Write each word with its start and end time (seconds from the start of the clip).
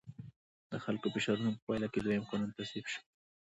د 0.71 0.73
خلکو 0.85 1.07
د 1.09 1.11
فشارونو 1.13 1.51
په 1.55 1.61
پایله 1.67 1.87
کې 1.91 1.99
دویم 2.01 2.25
قانون 2.29 2.49
تصویب 2.57 2.85
شو. 2.91 3.01